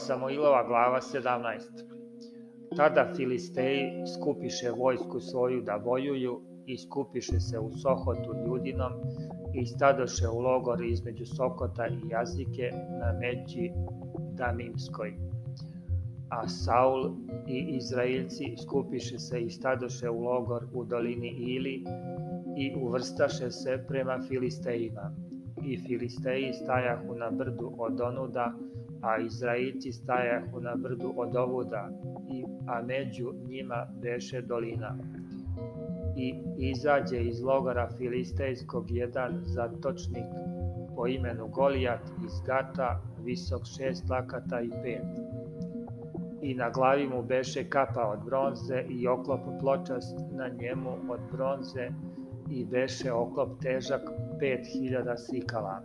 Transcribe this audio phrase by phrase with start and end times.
[0.00, 1.84] Samoilova glava 17.
[2.76, 8.92] Tada Filisteji skupiše vojsku svoju da vojuju i skupiše se u Sohotu ljudinom
[9.54, 12.70] i stadoše u logor između Sokota i Jazike
[13.00, 13.70] na međi
[14.32, 15.14] Damimskoj.
[16.30, 17.10] A Saul
[17.46, 21.84] i Izraelci skupiše se i stadoše u logor u dolini Ili
[22.56, 25.29] i uvrstaše se prema Filistejima.
[25.64, 28.52] I Filisteji stajahu na brdu od onuda,
[29.02, 31.88] a Izraelci stajahu na brdu od ovuda,
[32.32, 34.96] i, a među njima beše dolina
[36.16, 40.24] i izađe iz logora filistejskog jedan zatočnik
[40.96, 45.04] po imenu Golijat iz Gata, visok šest lakata i pet.
[46.42, 51.88] I na glavi mu beše kapa od bronze i oklop pločast na njemu od bronze
[52.50, 54.02] i beše oklop težak
[54.40, 55.82] pet hiljada sikala.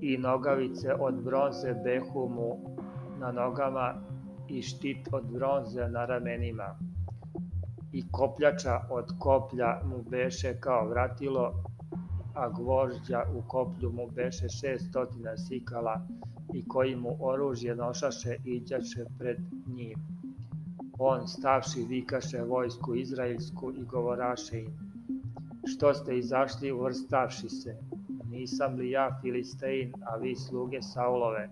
[0.00, 2.76] I nogavice od bronze behu mu
[3.20, 3.94] na nogama
[4.48, 6.76] i štit od bronze na ramenima
[7.92, 11.64] i kopljača od koplja mu beše kao vratilo,
[12.34, 16.06] a gvožđa u koplju mu beše šestotina sikala
[16.54, 19.98] i koji mu oružje nošaše iđaše pred njim.
[20.98, 24.91] On stavši vikaše vojsku izraelsku i govoraše im,
[25.66, 27.76] što ste izašli uvrstavši se,
[28.30, 31.48] nisam li ja Filistein, a vi sluge Saulove,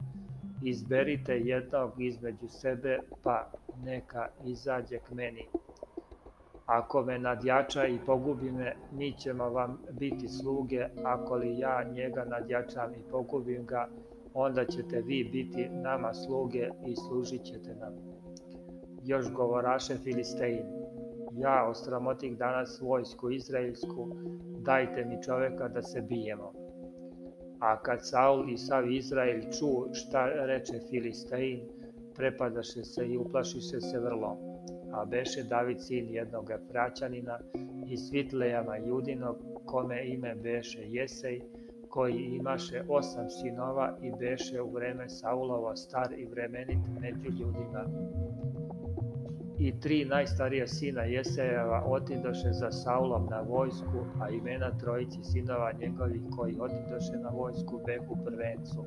[0.62, 3.50] izberite jednog između sebe, pa
[3.84, 5.46] neka izađe k meni.
[6.66, 12.24] Ako me nadjača i pogubi me, mi ćemo vam biti sluge, ako li ja njega
[12.24, 13.88] nadjačam i pogubim ga,
[14.34, 17.94] onda ćete vi biti nama sluge i služit ćete nam.
[19.04, 20.79] Još govoraše Filistein,
[21.32, 24.08] ja ostramotih danas vojsku izraelsku,
[24.58, 26.52] dajte mi čoveka da se bijemo.
[27.60, 31.60] A kad Saul i sav Izrael ču šta reče Filistein,
[32.16, 34.50] prepadaše se i uplašiše se vrlo
[34.92, 37.38] a beše David sin jednog Efraćanina
[37.86, 41.40] iz Vitlejama Judinog, kome ime beše Jesej,
[41.88, 47.84] koji imaše osam sinova i beše u vreme Saulovo star i vremenit među ljudima.
[49.60, 56.22] I tri najstarija sina Jesejeva otidoše za Saulom na vojsku, a imena trojici sinova njegovih
[56.36, 58.84] koji otidoše na vojsku behu prvencu,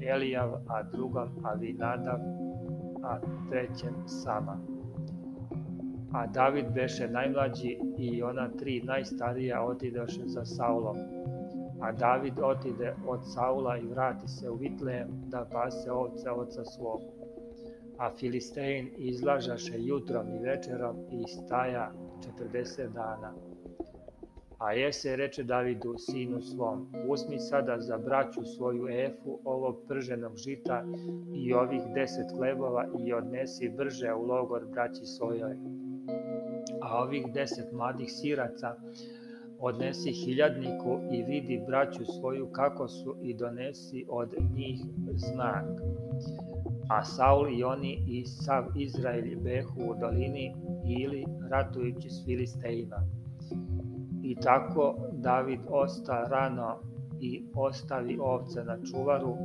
[0.00, 2.18] Elijav, a drugom Avinadav,
[3.02, 3.18] a
[3.50, 4.58] trećem Sama
[6.14, 10.96] a David beše najmlađi i ona tri najstarija otidoše za Saulom.
[11.80, 17.00] A David otide od Saula i vrati se u Vitlejem da pase ovce oca svog.
[17.98, 21.92] A Filistein izlažaše jutrom i večerom i staja
[22.52, 23.34] 40 dana.
[24.58, 30.84] A Jese reče Davidu, sinu svom, uzmi sada za braću svoju efu ovog prženog žita
[31.34, 35.56] i ovih deset hlebova i odnesi brže u logor braći svojoj
[36.82, 38.76] a ovih deset mladih siraca
[39.58, 44.80] odnesi hiljadniku i vidi braću svoju kako su i donesi od njih
[45.14, 45.64] znak.
[46.88, 52.96] A Saul i oni i sav Izrael behu u dolini ili ratujući s Filistejima.
[54.22, 56.78] I tako David osta rano
[57.20, 59.36] i ostavi ovce na čuvaru,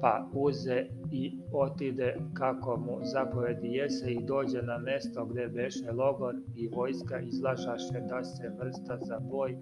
[0.00, 6.34] pa uze i otide kako mu zapovedi jese i dođe na mesto gde beše logor
[6.56, 9.56] i vojska izlažaše da se vrsta za boj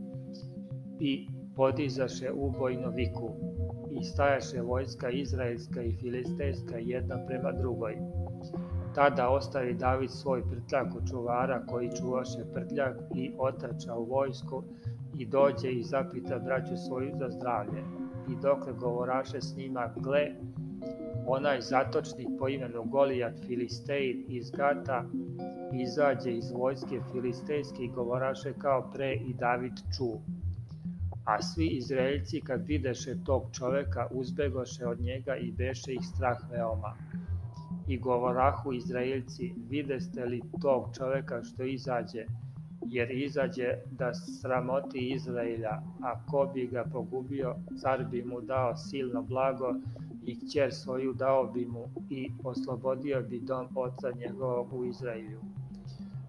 [1.00, 3.30] i podizaše ubojno viku
[4.00, 7.96] i stajaše vojska izraelska i filistejska jedna prema drugoj.
[8.94, 14.62] Tada ostavi David svoj prtljak u čuvara koji čuvaše prtljak i otrča u vojsku
[15.18, 17.82] i dođe i zapita braću svoju za zdravlje.
[18.28, 20.26] I dokle govoraše s njima, gle,
[21.26, 25.04] onaj zatočnik po imenu Golijat Filistein iz Gata
[25.72, 30.41] izađe iz vojske filistejske i govoraše kao pre i David ču.
[31.24, 36.96] A svi Izraelci kad videše tog čoveka uzbegoše od njega i beše ih strah veoma.
[37.88, 42.26] I govorahu Izraelci, videste li tog čoveka što izađe,
[42.86, 49.22] jer izađe da sramoti Izraelja, a ko bi ga pogubio, car bi mu dao silno
[49.22, 49.74] blago
[50.26, 55.40] i kćer svoju dao bi mu i oslobodio bi dom oca njegovog u Izraelju.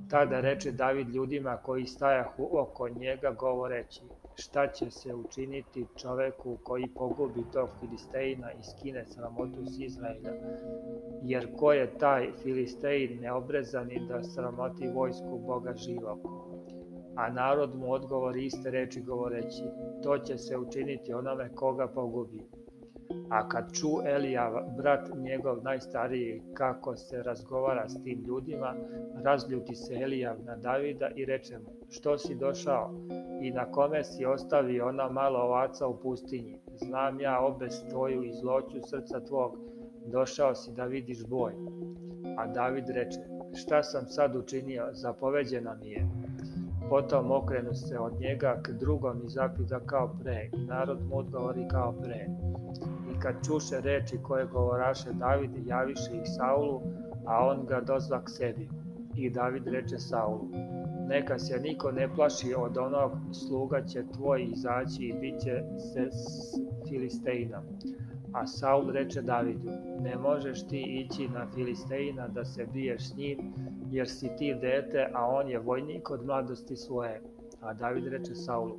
[0.10, 4.01] Tada reče David ljudima koji stajahu oko njega govoreći,
[4.36, 10.34] šta će se učiniti čoveku koji pogubi tog Filisteina i skine sramotu s Izraelja,
[11.24, 16.20] jer ko je taj Filistein neobrezani da sramoti vojsku Boga živog?
[17.16, 19.64] A narod mu odgovori iste reči govoreći,
[20.04, 22.62] to će se učiniti onome koga pogubi
[23.30, 28.75] A kad ču Elijav, brat njegov najstariji, kako se razgovara s tim ljudima,
[29.24, 32.92] razljuti se Elijav na Davida i reče mu, što si došao
[33.42, 36.60] i na kome si ostavio ona malo ovaca u pustinji?
[36.75, 39.57] Znam ja obes tvoju i zloću srca tvog,
[40.06, 41.54] došao si da vidiš boj.
[42.38, 43.19] A David reče,
[43.54, 46.07] šta sam sad učinio, zapoveđena mi je.
[46.89, 51.94] Potom okrenu se od njega k drugom i zapita kao pre, narod mu odgovori kao
[52.04, 52.27] pre.
[53.24, 56.81] Kad čuše reči koje govoraše David, javiše ih Saulu,
[57.25, 58.70] a on ga dozva k sebi.
[59.16, 60.50] I David reče Saulu,
[61.08, 66.08] neka se niko ne plaši od onog sluga će tvoj izaći i bit će se
[66.12, 66.56] s
[66.90, 67.64] Filisteinom.
[68.34, 73.54] A Saul reče Davidu, ne možeš ti ići na Filisteina da se biješ s njim,
[73.92, 77.22] jer si ti dete, a on je vojnik od mladosti svoje.
[77.62, 78.78] A David reče Saulu,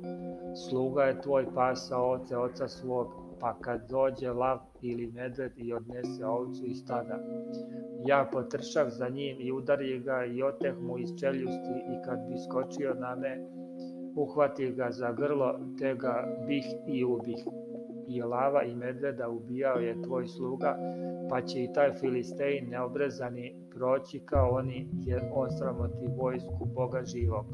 [0.69, 6.25] sluga je tvoj pasa oce oca svog, pa kad dođe lav ili medved i odnese
[6.25, 7.19] ovcu iz stada.
[8.07, 12.35] Ja potršav za njim i udari ga i oteh mu iz čeljusti i kad bi
[12.49, 13.37] skočio na me,
[14.15, 17.45] uhvati ga za grlo, te ga bih i ubih
[18.07, 20.77] i lava i medveda ubijao je tvoj sluga,
[21.29, 27.45] pa će i taj Filistein neobrezani proći kao oni, jer osramoti vojsku Boga živog.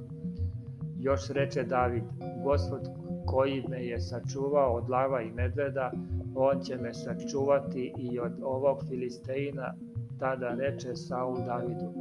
[0.99, 2.03] Još reče David,
[2.43, 3.00] gospod
[3.31, 5.91] koji me je sačuvao od lava i medveda,
[6.35, 9.73] on će me sačuvati i od ovog Filisteina,
[10.19, 11.93] tada reče Saul Davidu,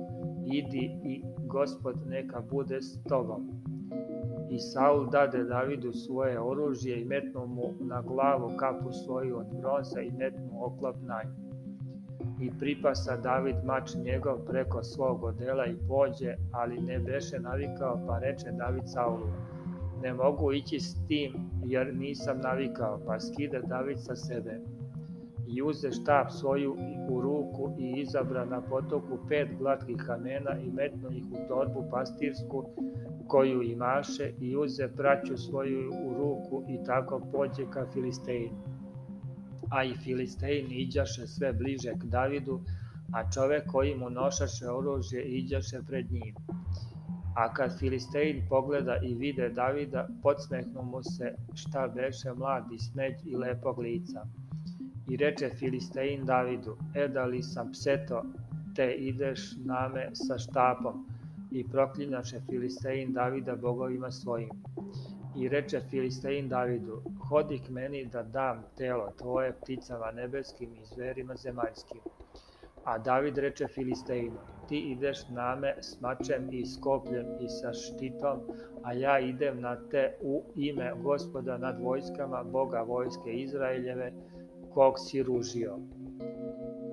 [0.46, 3.62] idi i gospod neka bude s tobom.
[4.50, 10.00] I Saul dade Davidu svoje oružje i metnu mu na glavu kapu svoju od bronza
[10.00, 11.50] i metnu oklop na nju.
[12.40, 18.18] I pripasa David mač njegov preko svog odela i pođe, ali ne beše navikao, pa
[18.18, 19.26] reče David Saulu,
[20.02, 21.32] ne mogu ići s tim,
[21.64, 24.61] jer nisam navikao, pa skide David sa sebe.
[25.49, 26.76] I uze štab svoju
[27.11, 32.64] u ruku i izabra na potoku pet glatkih kamena i metnu ih u torbu pastirsku
[33.29, 38.56] koju imaše i uze braću svoju u ruku i tako pođe ka Filisteinu.
[39.70, 42.61] A i Filistein iđaše sve bliže k Davidu,
[43.12, 46.35] a čovek koji mu nošaše oružje iđaše pred njim.
[47.36, 53.36] A kad Filistein pogleda i vide Davida, podsmehnu mu se šta beše mladi smeđ i
[53.36, 54.26] lepog lica.
[55.08, 58.22] I reče Filistein Davidu, e da li sam pseto,
[58.76, 61.06] te ideš name sa štapom,
[61.50, 64.50] i proklinjaše Filistein Davida bogovima svojim.
[65.36, 71.34] I reče Filistein Davidu, hodi k meni da dam telo tvoje pticama nebeskim i zverima
[71.36, 72.00] zemaljskim.
[72.84, 74.38] A David reče Filisteinu,
[74.70, 78.40] ti ideš na me s mačem i s kopljem i sa štitom,
[78.82, 84.12] a ja idem na te u ime gospoda nad vojskama, Boga vojske Izraeljeve,
[84.75, 85.76] kog si ružio.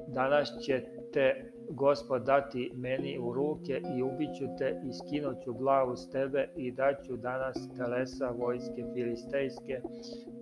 [0.08, 6.10] Danas će te Gospod dati meni u ruke i ubiću te i skinuću glavu s
[6.10, 9.82] tebe i daću danas telesa vojske filistejske,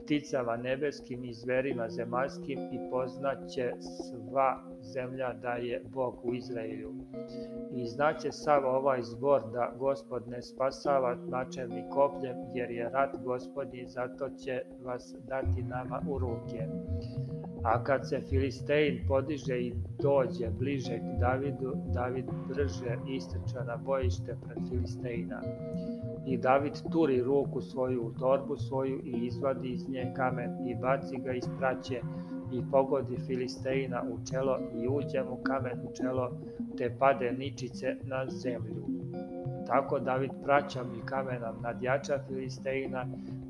[0.03, 6.93] pticama nebeskim i zverima zemaljskim i poznaće sva zemlja da je Bog u Izraelju.
[7.71, 13.15] I znaće sav ovaj zbor da Gospod ne spasava mačem ni kopljem, jer je rat
[13.23, 16.67] Gospodnji, zato će vas dati nama u ruke.
[17.63, 24.37] A kad se Filistein podiže i dođe bliže k Davidu, David brže istrča na bojište
[24.45, 25.41] pred Filisteina.
[26.25, 31.17] I David turi ruku svoju u torbu svoju i izvadi iz nje kamen i baci
[31.17, 32.01] ga iz praće
[32.53, 36.31] i pogodi Filisteina u čelo i uđe mu kamen u čelo,
[36.77, 38.85] te pade ničice na zemlju.
[39.67, 43.05] Tako David praćam i kamenom nadjača Filisteina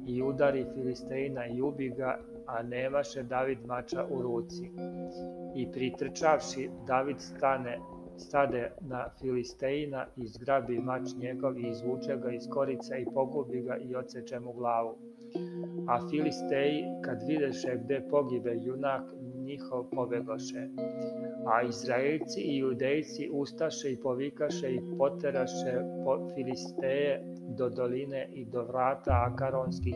[0.08, 4.72] i udari Filisteina i ubi ga a nemaše David mača u ruci.
[5.56, 7.80] I pritrčavši, David stane,
[8.18, 13.78] stade na Filisteina i zgrabi mač njegov i izvuče ga iz korice i pogubi ga
[13.78, 14.98] i odseče mu glavu.
[15.88, 19.04] A Filisteji, kad videše gde pogibe junak,
[19.46, 20.68] njihov pobegoše.
[21.46, 25.74] A Izraelci i Judejci ustaše i povikaše i poteraše
[26.06, 27.22] po Filisteje
[27.58, 29.96] do doline i do vrata Akaronskih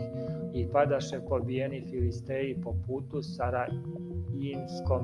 [0.53, 5.03] i padaše pobijeni Filisteji po putu Sarajinskom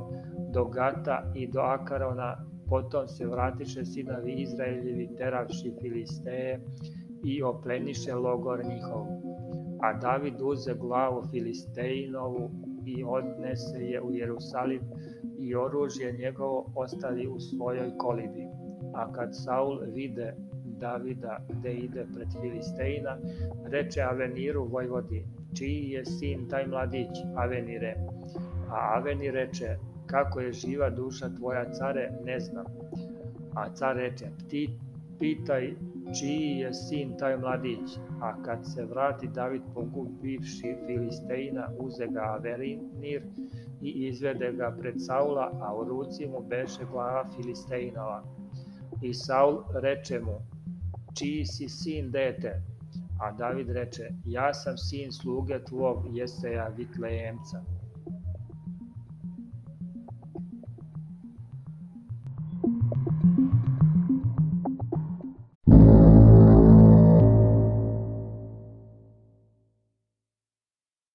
[0.53, 2.37] do Gata i do Akarona,
[2.69, 6.61] potom se vratiše sinovi Izraeljevi teravši Filisteje
[7.23, 9.24] i opleniše logor njihov.
[9.81, 12.51] A David uze glavu Filistejinovu
[12.85, 14.81] i odnese je u Jerusalim
[15.39, 18.47] i oružje njegovo ostavi u svojoj kolibi.
[18.93, 20.33] A kad Saul vide
[20.79, 23.17] Davida gde ide pred Filisteina,
[23.65, 25.25] reče Aveniru Vojvodi,
[25.57, 27.95] čiji je sin taj mladić, Avenire?
[28.69, 32.65] A Aveni reče, kako je živa duša tvoja care, ne znam.
[33.55, 34.25] A car reče,
[35.19, 35.73] pitaj
[36.13, 43.23] čiji je sin taj mladić, a kad se vrati David pogubivši Filisteina, uze ga Averinir
[43.81, 48.23] i izvede ga pred Saula, a u ruci mu beše glava Filisteinova.
[49.01, 50.39] I Saul reče mu,
[51.17, 52.61] čiji si sin dete?
[53.21, 57.74] A David reče, ja sam sin sluge tvog Jeseja Vitlejemca.